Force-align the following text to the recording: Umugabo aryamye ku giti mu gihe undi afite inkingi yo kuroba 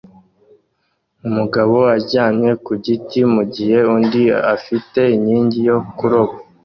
Umugabo 1.27 1.77
aryamye 1.95 2.51
ku 2.65 2.71
giti 2.85 3.19
mu 3.33 3.43
gihe 3.53 3.77
undi 3.95 4.23
afite 4.55 4.99
inkingi 5.15 5.59
yo 5.69 5.77
kuroba 5.97 6.35